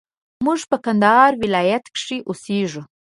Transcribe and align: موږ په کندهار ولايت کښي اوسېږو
موږ 0.45 0.59
په 0.69 0.77
کندهار 0.85 1.31
ولايت 1.43 1.83
کښي 1.95 2.17
اوسېږو 2.29 2.81